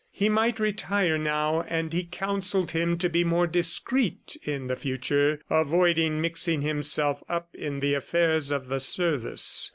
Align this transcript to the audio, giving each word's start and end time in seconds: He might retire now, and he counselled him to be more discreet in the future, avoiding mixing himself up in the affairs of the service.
He 0.09 0.29
might 0.29 0.59
retire 0.59 1.19
now, 1.19 1.61
and 1.61 1.93
he 1.93 2.05
counselled 2.05 2.71
him 2.71 2.97
to 2.97 3.07
be 3.07 3.23
more 3.23 3.45
discreet 3.45 4.35
in 4.43 4.65
the 4.65 4.75
future, 4.75 5.39
avoiding 5.47 6.19
mixing 6.19 6.61
himself 6.63 7.21
up 7.29 7.53
in 7.53 7.81
the 7.81 7.93
affairs 7.93 8.49
of 8.49 8.67
the 8.67 8.79
service. 8.79 9.69